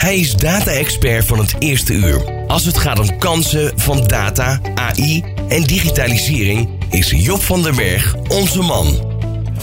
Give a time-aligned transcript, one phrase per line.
[0.00, 2.44] Hij is data-expert van het eerste uur.
[2.46, 8.14] Als het gaat om kansen van data, AI en digitalisering, is Job van der Berg
[8.28, 8.86] onze man.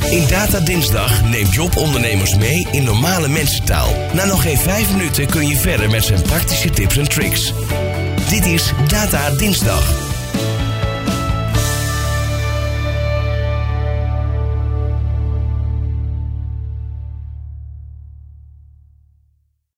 [0.09, 3.89] In Data Dinsdag neemt Job ondernemers mee in normale mensentaal.
[4.13, 7.53] Na nog geen vijf minuten kun je verder met zijn praktische tips en tricks.
[8.29, 10.16] Dit is Data Dinsdag.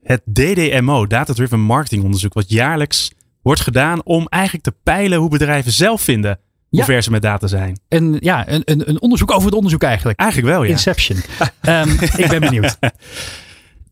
[0.10, 5.30] Het DDMO, Data Driven Marketing Onderzoek, wat jaarlijks wordt gedaan om eigenlijk te peilen hoe
[5.30, 6.86] bedrijven zelf vinden hoe Ja.
[6.86, 7.80] ver ze met data zijn.
[7.90, 10.20] Een, ja, een, een, een onderzoek over het onderzoek eigenlijk.
[10.20, 10.70] Eigenlijk wel, ja.
[10.70, 11.20] Inception.
[11.62, 12.78] Ehm, ik ben benieuwd.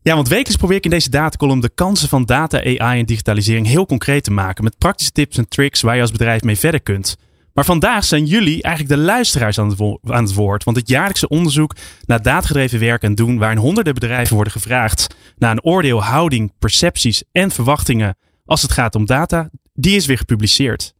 [0.01, 3.67] Ja, want wekelijks probeer ik in deze datacolumn de kansen van data, AI en digitalisering
[3.67, 4.63] heel concreet te maken.
[4.63, 7.17] Met praktische tips en tricks waar je als bedrijf mee verder kunt.
[7.57, 10.63] Maar vandaag zijn jullie eigenlijk de luisteraars aan het, aan het woord.
[10.63, 11.75] Want het jaarlijkse onderzoek
[12.05, 17.23] naar datagedreven werken en doen, waarin honderden bedrijven worden gevraagd naar een oordeel, houding, percepties
[17.31, 20.93] en verwachtingen als het gaat om data, die is weer gepubliceerd.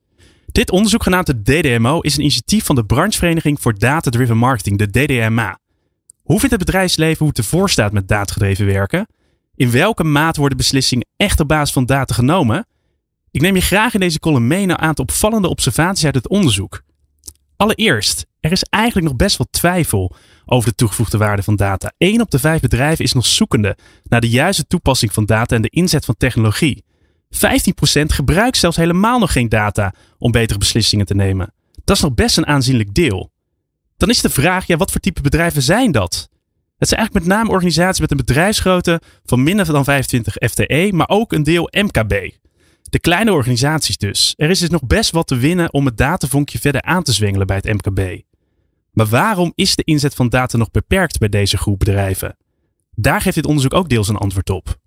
[0.45, 4.77] Dit onderzoek, genaamd de DDMO, is een initiatief van de branchevereniging voor Data Driven Marketing,
[4.77, 5.59] de DDMA.
[6.23, 9.07] Hoe vindt het bedrijfsleven hoe het ervoor staat met datagedreven werken?
[9.55, 12.67] In welke mate worden beslissingen echt op basis van data genomen?
[13.31, 16.27] Ik neem je graag in deze column mee naar een aantal opvallende observaties uit het
[16.27, 16.81] onderzoek.
[17.55, 21.93] Allereerst, er is eigenlijk nog best wel twijfel over de toegevoegde waarde van data.
[21.97, 25.61] 1 op de 5 bedrijven is nog zoekende naar de juiste toepassing van data en
[25.61, 26.83] de inzet van technologie.
[27.35, 27.37] 15%
[28.05, 31.53] gebruikt zelfs helemaal nog geen data om betere beslissingen te nemen.
[31.83, 33.31] Dat is nog best een aanzienlijk deel.
[33.97, 36.29] Dan is de vraag, ja, wat voor type bedrijven zijn dat?
[36.77, 41.09] Het zijn eigenlijk met name organisaties met een bedrijfsgrootte van minder dan 25 FTE, maar
[41.09, 42.13] ook een deel MKB.
[42.89, 44.33] De kleine organisaties dus.
[44.37, 47.47] Er is dus nog best wat te winnen om het datavonkje verder aan te zwengelen
[47.47, 48.21] bij het MKB.
[48.91, 52.37] Maar waarom is de inzet van data nog beperkt bij deze groep bedrijven?
[52.95, 54.77] Daar geeft dit onderzoek ook deels een antwoord op.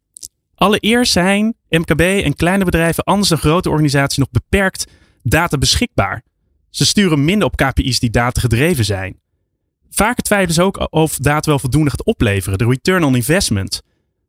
[0.54, 4.86] Allereerst zijn MKB en kleine bedrijven anders dan grote organisaties nog beperkt
[5.22, 6.22] data beschikbaar.
[6.70, 9.20] Ze sturen minder op KPI's die datagedreven zijn.
[9.90, 13.82] Vaker twijfelen ze ook of data wel voldoende gaat opleveren, de return on investment.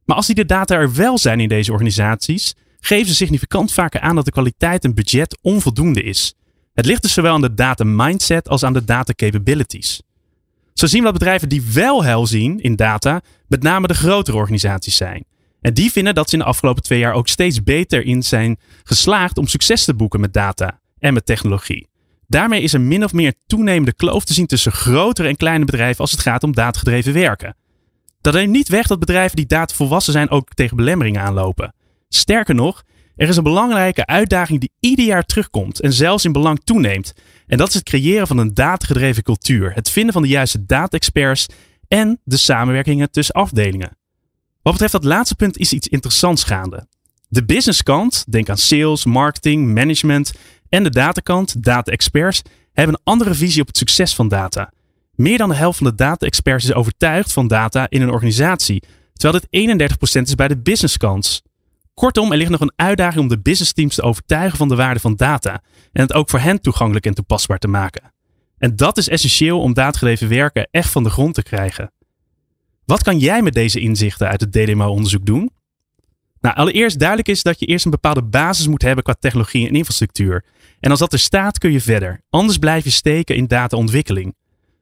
[0.05, 3.99] Maar als die de data er wel zijn in deze organisaties, geven ze significant vaker
[3.99, 6.33] aan dat de kwaliteit en budget onvoldoende is.
[6.73, 10.01] Het ligt dus zowel aan de data mindset als aan de data capabilities.
[10.73, 14.37] Zo zien we dat bedrijven die wel hel zien in data, met name de grotere
[14.37, 15.25] organisaties zijn.
[15.61, 18.57] En die vinden dat ze in de afgelopen twee jaar ook steeds beter in zijn
[18.83, 21.89] geslaagd om succes te boeken met data en met technologie.
[22.27, 26.01] Daarmee is er min of meer toenemende kloof te zien tussen grotere en kleine bedrijven
[26.01, 27.55] als het gaat om datagedreven werken.
[28.21, 31.73] Dat neemt niet weg dat bedrijven die datavolwassen zijn ook tegen belemmeringen aanlopen.
[32.13, 32.83] Sterker nog,
[33.15, 37.13] er is een belangrijke uitdaging die ieder jaar terugkomt en zelfs in belang toeneemt.
[37.47, 39.73] En dat is het creëren van een datagedreven cultuur.
[39.73, 41.45] Het vinden van de juiste data-experts
[41.87, 43.97] en de samenwerkingen tussen afdelingen.
[44.61, 46.87] Wat betreft dat laatste punt is iets interessants gaande.
[47.27, 50.31] De businesskant, denk aan sales, marketing, management
[50.69, 52.41] en de datakant, data-experts,
[52.73, 54.71] hebben een andere visie op het succes van data.
[55.15, 58.83] Meer dan de helft van de data-experts is overtuigd van data in een organisatie,
[59.13, 61.41] terwijl dit 31% is bij de businesskant.
[61.93, 65.15] Kortom, er ligt nog een uitdaging om de businessteams te overtuigen van de waarde van
[65.15, 68.13] data en het ook voor hen toegankelijk en toepasbaar te maken.
[68.57, 71.91] En dat is essentieel om datagedreven werken echt van de grond te krijgen.
[72.85, 75.51] Wat kan jij met deze inzichten uit het DDMO-onderzoek doen?
[76.41, 79.75] Nou, allereerst duidelijk is dat je eerst een bepaalde basis moet hebben qua technologie en
[79.75, 80.45] infrastructuur.
[80.79, 82.21] En als dat er staat, kun je verder.
[82.29, 84.35] Anders blijf je steken in dataontwikkeling.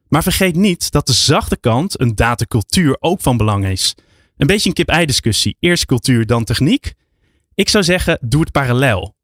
[0.08, 3.94] Maar vergeet niet dat de zachte kant, een datacultuur, ook van belang is.
[4.40, 5.56] Een beetje een kip-ei discussie.
[5.58, 6.94] Eerst cultuur, dan techniek.
[7.54, 9.14] Ik zou zeggen, doe het parallel.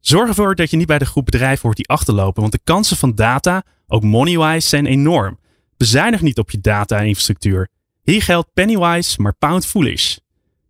[0.00, 2.96] Zorg ervoor dat je niet bij de groep bedrijven hoort die achterlopen, want de kansen
[2.96, 5.38] van data, ook moneywise, zijn enorm.
[5.76, 7.68] Bezuinig niet op je data en infrastructuur.
[8.02, 10.16] Hier geldt pennywise, maar pound foolish.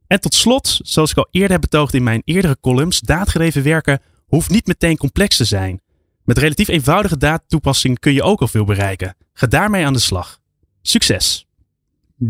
[0.07, 4.01] En tot slot, zoals ik al eerder heb betoogd in mijn eerdere columns, datagedreven werken
[4.27, 5.81] hoeft niet meteen complex te zijn.
[6.23, 9.17] Met relatief eenvoudige datatoepassingen kun je ook al veel bereiken.
[9.33, 10.41] Ga daarmee aan de slag.
[10.83, 11.44] Succes!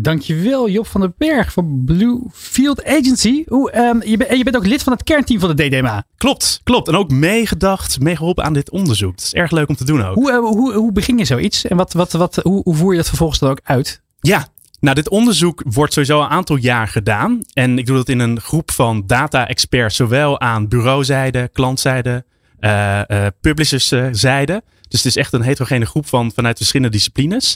[0.01, 3.43] Dankjewel Job van den Berg van Blue Field Agency.
[3.47, 6.03] Ehm, je, je bent ook lid van het kernteam van de DDMA.
[6.17, 6.87] Klopt, klopt.
[6.87, 9.11] En ook meegedacht, meegeholpen aan dit onderzoek.
[9.11, 10.15] Het is erg leuk om te doen ook.
[10.15, 11.65] Hoe, eh, hoe, hoe begin je zoiets?
[11.65, 14.01] En wat, wat, wat, hoe, hoe voer je dat vervolgens dan ook uit?
[14.19, 14.47] Ja,
[14.79, 17.41] nou, dit onderzoek wordt sowieso een aantal jaar gedaan.
[17.53, 22.25] En ik doe dat in een groep van data-experts, zowel aan bureauzijde, klantzijde,
[22.59, 24.63] eh eh publisherszijde.
[24.87, 27.55] Dus het is echt een heterogene groep van, vanuit verschillende disciplines.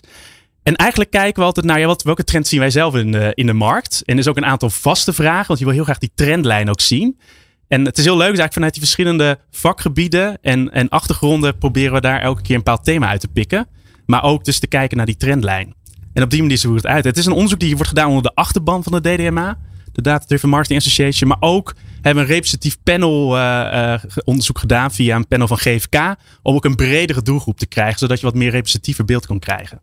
[0.64, 3.32] En eigenlijk kijken we altijd naar ja, wat, welke trends zien wij zelf in de,
[3.34, 4.02] in de markt.
[4.06, 6.70] En er is ook een aantal vaste vragen, want je wil heel graag die trendlijn
[6.70, 7.20] ook zien.
[7.68, 11.94] En het is heel leuk, dus eigenlijk vanuit die verschillende vakgebieden en, en achtergronden proberen
[11.94, 13.68] we daar elke keer een bepaald thema uit te pikken.
[14.06, 15.74] Maar ook dus te kijken naar die trendlijn.
[16.14, 17.04] En op die manier voert het uit.
[17.04, 19.58] Het is een onderzoek die wordt gedaan onder de achterban van de DDMA.
[19.92, 21.30] de Data Driven Marketing Association.
[21.30, 26.16] Maar ook hebben een representatief panel uh, onderzoek gedaan via een panel van GFK.
[26.42, 29.82] Om ook een bredere doelgroep te krijgen, zodat je wat meer representatiever beeld kan krijgen.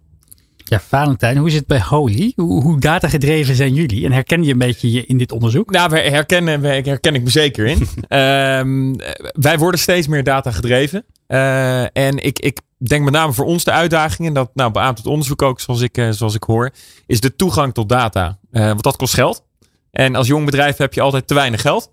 [0.68, 2.32] Ja, Valentijn, hoe is het bij Holy?
[2.36, 4.04] Hoe, hoe datagedreven zijn jullie?
[4.04, 5.70] En herken je een beetje je in dit onderzoek?
[5.70, 7.88] Nou, we herkennen, we herken ik me zeker in.
[8.18, 8.96] um,
[9.48, 11.04] wij worden steeds meer datagedreven.
[11.28, 14.98] Uh, en ik, ik denk met name voor ons de uitdaging, en dat nou, beaamt
[14.98, 16.70] het onderzoek ook zoals ik, uh, zoals ik hoor,
[17.06, 18.38] is de toegang tot data.
[18.52, 19.44] Uh, want dat kost geld.
[19.90, 21.90] En als jong bedrijf heb je altijd te weinig geld.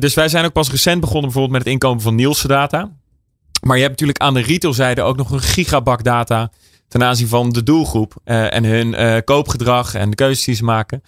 [0.00, 2.90] dus wij zijn ook pas recent begonnen bijvoorbeeld met het inkomen van Nielsen data.
[3.62, 6.50] Maar je hebt natuurlijk aan de retailzijde ook nog een gigabak data
[6.88, 10.64] ten aanzien van de doelgroep uh, en hun uh, koopgedrag en de keuzes die ze
[10.64, 11.02] maken.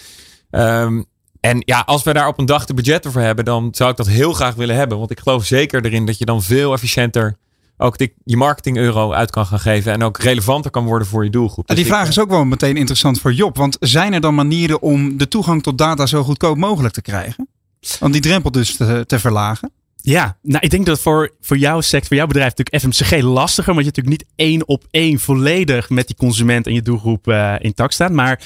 [0.50, 1.06] Um,
[1.40, 3.96] en ja, als we daar op een dag de budgetten voor hebben, dan zou ik
[3.96, 4.98] dat heel graag willen hebben.
[4.98, 7.36] Want ik geloof zeker erin dat je dan veel efficiënter
[7.76, 9.92] ook de, je marketing euro uit kan gaan geven.
[9.92, 11.66] En ook relevanter kan worden voor je doelgroep.
[11.66, 13.56] Dus die vraag is ook wel meteen interessant voor Job.
[13.56, 17.48] Want zijn er dan manieren om de toegang tot data zo goedkoop mogelijk te krijgen?
[18.00, 19.72] Om die drempel dus te, te verlagen?
[20.00, 23.75] Ja, nou ik denk dat voor, voor jouw sector, voor jouw bedrijf natuurlijk FMCG lastiger.
[23.75, 27.55] Want je natuurlijk niet één op één volledig met die consument en je doelgroep uh,
[27.59, 28.12] intact staat.
[28.12, 28.41] Maar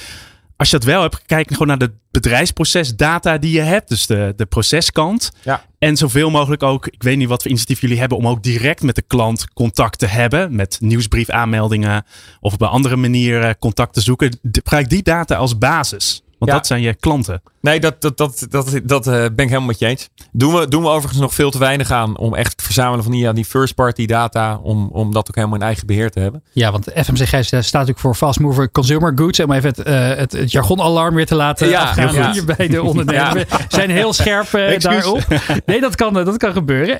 [0.55, 3.89] als je dat wel hebt, kijk gewoon naar de bedrijfsprocesdata die je hebt.
[3.89, 5.31] Dus de, de proceskant.
[5.43, 5.65] Ja.
[5.79, 8.81] En zoveel mogelijk ook, ik weet niet wat voor initiatief jullie hebben om ook direct
[8.81, 10.55] met de klant contact te hebben.
[10.55, 12.05] Met nieuwsbriefaanmeldingen
[12.39, 14.39] of op een andere manier contact te zoeken.
[14.51, 16.23] Gebruik die data als basis.
[16.37, 17.41] Want dat zijn je klanten.
[17.63, 20.09] Nee, dat, dat, dat, dat, dat uh, ben ik helemaal met je eens.
[20.31, 23.11] Doen we, doen we overigens nog veel te weinig aan om echt het verzamelen van
[23.11, 24.59] die, ja, die first party data.
[24.63, 26.43] Om, om dat ook helemaal in eigen beheer te hebben.
[26.51, 29.39] Ja, want FMCG staat natuurlijk voor Fast Mover Consumer Goods.
[29.39, 32.31] Om even het, uh, het, het jargonalarm weer te laten ja, afgaan ja.
[32.31, 33.21] hier bij de ondernemers.
[33.53, 33.57] Ja.
[33.57, 35.21] We zijn heel scherp uh, daarop.
[35.65, 36.99] Nee, dat kan, dat kan gebeuren.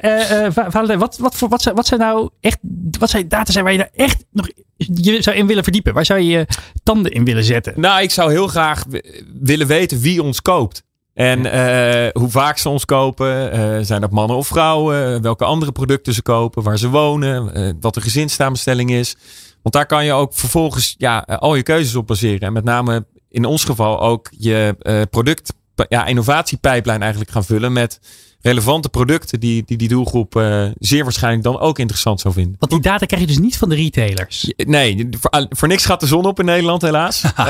[0.53, 2.57] Valentijn, wat, wat, voor, wat, zijn, wat zijn nou echt,
[2.99, 5.93] wat zijn data zijn waar je daar echt nog je zou in willen verdiepen?
[5.93, 6.47] Waar zou je je
[6.83, 7.73] tanden in willen zetten?
[7.75, 8.83] Nou, ik zou heel graag
[9.41, 10.83] willen weten wie ons koopt.
[11.13, 13.55] En uh, hoe vaak ze ons kopen.
[13.55, 15.21] Uh, zijn dat mannen of vrouwen?
[15.21, 16.63] Welke andere producten ze kopen?
[16.63, 17.57] Waar ze wonen?
[17.57, 19.15] Uh, wat de gezinssamenstelling is.
[19.61, 22.39] Want daar kan je ook vervolgens ja, al je keuzes op baseren.
[22.39, 24.75] En met name in ons geval ook je
[25.09, 25.53] product,
[25.87, 27.99] ja, innovatiepijplijn eigenlijk gaan vullen met
[28.43, 32.55] relevante producten die die, die doelgroep uh, zeer waarschijnlijk dan ook interessant zou vinden.
[32.59, 34.53] Want die data krijg je dus niet van de retailers?
[34.57, 37.23] Nee, voor, voor niks gaat de zon op in Nederland helaas.
[37.23, 37.33] uh,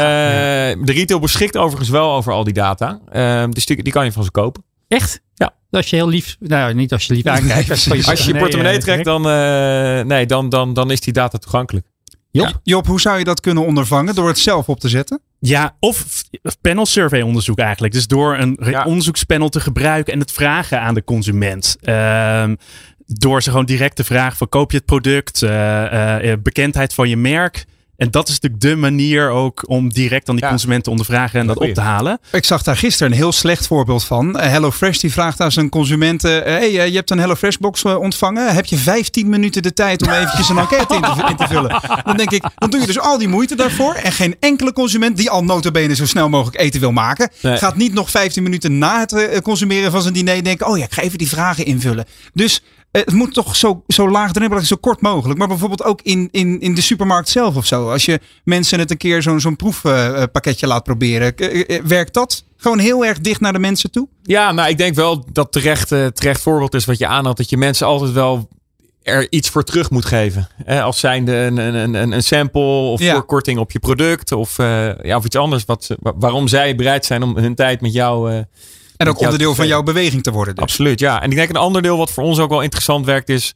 [0.88, 3.00] de retail beschikt overigens wel over al die data.
[3.14, 4.64] Uh, dus die, die kan je van ze kopen.
[4.88, 5.22] Echt?
[5.34, 5.54] Ja.
[5.72, 7.70] Als je heel lief, nou niet als je lief aankijkt.
[7.70, 9.22] als je, als je portemonnee trekt, dan,
[10.08, 11.86] nee, dan, dan, dan is die data toegankelijk.
[12.32, 12.48] Job?
[12.48, 12.60] Ja.
[12.64, 15.22] Job, hoe zou je dat kunnen ondervangen door het zelf op te zetten?
[15.46, 16.24] Ja, of
[16.62, 17.94] panel survey onderzoek eigenlijk.
[17.94, 18.84] Dus door een ja.
[18.84, 21.78] onderzoekspanel te gebruiken en het vragen aan de consument.
[21.90, 22.58] Um,
[23.06, 25.50] door ze gewoon direct te vragen van koop je het product, uh,
[26.22, 27.66] uh, bekendheid van je merk.
[28.04, 30.50] En dat is natuurlijk de manier ook om direct aan die ja.
[30.50, 32.20] consumenten te ondervragen en dat op te halen.
[32.32, 34.38] Ik zag daar gisteren een heel slecht voorbeeld van.
[34.38, 37.86] Uh, HelloFresh die vraagt aan zijn consumenten: uh, hey, uh, je hebt een HelloFresh box
[37.86, 38.54] ontvangen.
[38.54, 41.82] Heb je 15 minuten de tijd om eventjes een enquête in te, in te, vullen?
[42.04, 43.94] Dan denk ik, dan doe je dus al die moeite daarvoor.
[43.94, 47.58] En geen enkele consument die al notabene zo snel mogelijk eten wil maken, nee.
[47.58, 50.94] gaat niet nog 15 minuten na het consumeren van zijn diner denken: oh ja, ik
[50.94, 52.06] ga even die vragen invullen.
[52.34, 52.62] Dus
[53.02, 55.40] het moet toch zo, zo laagdrempelig, zo kort mogelijk.
[55.40, 57.92] Maar bijvoorbeeld ook in, in, in de supermarkt zelf of zo.
[57.92, 61.34] Als je mensen het een keer zo'n zo'n proefpakketje laat proberen.
[61.88, 64.08] Werkt dat gewoon heel erg dicht naar de mensen toe?
[64.24, 67.38] Ja, nou ik denk wel dat terecht, terecht voorbeeld is wat je aanhaalt.
[67.38, 68.48] Dat je mensen altijd wel
[69.02, 70.48] er iets voor terug moet geven.
[70.68, 73.14] als zijnde een, een, een, een sample of ja.
[73.14, 74.32] voorkorting op je product.
[74.32, 75.66] Of, uh, ja, of iets anders.
[75.66, 78.34] Wat, waarom zij bereid zijn om hun tijd met jou...
[78.34, 78.40] Uh,
[79.06, 80.56] en ook onderdeel van jouw beweging te worden.
[80.56, 80.64] Dus.
[80.64, 81.22] Absoluut, ja.
[81.22, 83.54] En ik denk een ander deel wat voor ons ook wel interessant werkt is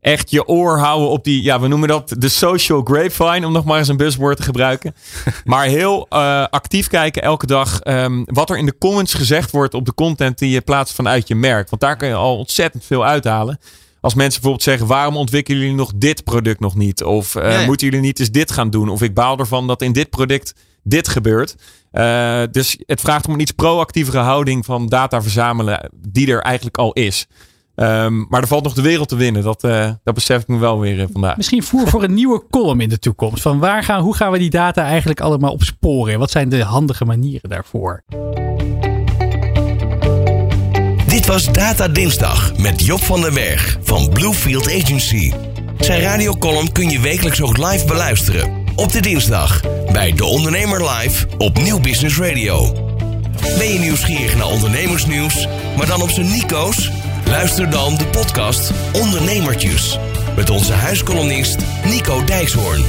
[0.00, 3.64] echt je oor houden op die, ja, we noemen dat de social grapevine, om nog
[3.64, 4.94] maar eens een buzzword te gebruiken.
[5.44, 9.74] maar heel uh, actief kijken elke dag um, wat er in de comments gezegd wordt
[9.74, 11.70] op de content die je plaatst vanuit je merk.
[11.70, 13.58] Want daar kun je al ontzettend veel uithalen.
[14.00, 17.04] Als mensen bijvoorbeeld zeggen, waarom ontwikkelen jullie nog dit product nog niet?
[17.04, 17.66] Of uh, ja.
[17.66, 18.88] moeten jullie niet eens dit gaan doen?
[18.88, 20.54] Of ik baal ervan dat in dit product
[20.88, 21.56] dit gebeurt.
[21.92, 26.78] Uh, dus het vraagt om een iets proactievere houding van data verzamelen die er eigenlijk
[26.78, 27.26] al is.
[27.74, 29.42] Um, maar er valt nog de wereld te winnen.
[29.42, 31.36] Dat, uh, dat besef ik me wel weer uh, vandaag.
[31.36, 33.42] Misschien voer voor een nieuwe column in de toekomst.
[33.42, 36.18] Van waar gaan, hoe gaan we die data eigenlijk allemaal opsporen?
[36.18, 38.02] Wat zijn de handige manieren daarvoor?
[41.06, 45.32] Dit was Data Dinsdag met Job van den Berg van Bluefield Agency.
[45.78, 48.65] Zijn radiocolumn kun je wekelijks ook live beluisteren.
[48.76, 49.60] Op de dinsdag
[49.92, 52.72] bij De Ondernemer Live op Nieuw Business Radio.
[53.58, 56.90] Ben je nieuwsgierig naar ondernemersnieuws, maar dan op zijn Nico's?
[57.26, 59.98] Luister dan de podcast Ondernemertjes.
[60.36, 62.84] Met onze huiskolonist Nico Dijkshoorn.